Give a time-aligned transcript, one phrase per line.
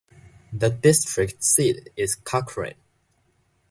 [0.51, 2.73] The district seat is Cochrane.